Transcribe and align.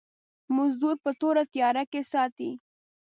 مزدور 0.55 0.95
په 1.03 1.11
تورو 1.19 1.43
تيارو 1.53 1.83
کې 1.91 2.01
ساتي. 2.11 2.51